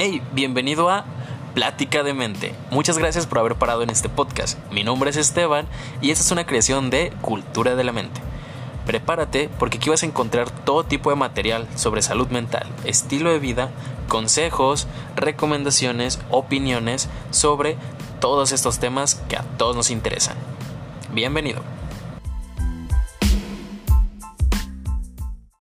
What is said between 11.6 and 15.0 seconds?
sobre salud mental, estilo de vida, consejos,